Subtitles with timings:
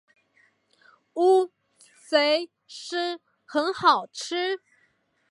[1.13, 1.51] 乌
[2.09, 4.59] 贼丝很好吃